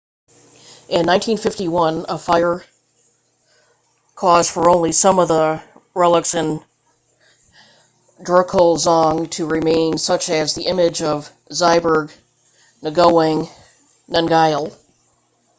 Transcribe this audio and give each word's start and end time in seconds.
in 0.89 1.05
1951 1.05 2.07
a 2.09 2.17
fire 2.17 2.65
caused 4.15 4.49
for 4.49 4.67
only 4.67 4.91
some 4.91 5.19
of 5.19 5.27
the 5.27 5.61
relics 5.93 6.33
of 6.33 6.43
the 6.43 6.65
drukgyal 8.23 8.77
dzong 8.77 9.29
to 9.29 9.45
remain 9.45 9.99
such 9.99 10.27
as 10.29 10.55
the 10.55 10.63
image 10.65 11.03
of 11.03 11.31
zhabdrung 11.51 12.09
ngawang 12.83 13.47
namgyal 14.09 14.73